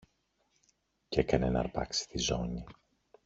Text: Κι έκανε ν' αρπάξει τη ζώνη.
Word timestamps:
Κι 1.09 1.19
έκανε 1.19 1.49
ν' 1.49 1.55
αρπάξει 1.55 2.07
τη 2.07 2.17
ζώνη. 2.19 2.63